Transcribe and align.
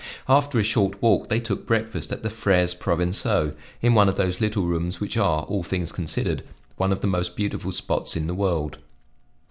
After 0.27 0.57
a 0.57 0.63
short 0.63 0.99
walk 0.99 1.29
they 1.29 1.39
took 1.39 1.67
breakfast 1.67 2.11
at 2.11 2.23
the 2.23 2.31
Freres 2.31 2.73
Provencaux, 2.73 3.53
in 3.83 3.93
one 3.93 4.09
of 4.09 4.15
those 4.15 4.41
little 4.41 4.63
rooms 4.65 4.99
which 4.99 5.15
are, 5.15 5.43
all 5.43 5.61
things 5.61 5.91
considered, 5.91 6.41
one 6.75 6.91
of 6.91 7.01
the 7.01 7.07
most 7.07 7.35
beautiful 7.35 7.71
spots 7.71 8.15
in 8.15 8.25
the 8.25 8.33
world. 8.33 8.79